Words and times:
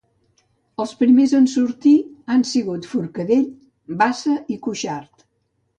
Els 0.83 0.93
primers 1.01 1.35
en 1.41 1.45
sortir 1.51 1.93
han 2.37 2.47
sigut 2.55 2.91
Forcadell, 2.95 3.47
Bassa 4.03 4.39
i 4.57 4.63
Cuixart. 4.67 5.33